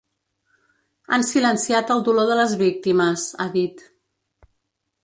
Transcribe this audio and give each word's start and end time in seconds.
Han 1.17 1.25
silenciat 1.31 1.93
el 1.97 2.01
dolor 2.09 2.33
de 2.33 2.39
les 2.41 2.57
víctimes, 2.63 3.31
ha 3.39 3.49
dit. 3.61 3.87